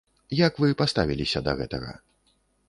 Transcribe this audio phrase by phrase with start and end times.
[0.37, 1.93] Як вы паставіліся да гэтага?